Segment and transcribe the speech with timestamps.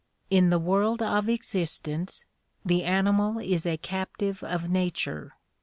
[0.31, 2.25] In the world of existence
[2.65, 5.33] the animal is a captive of nature.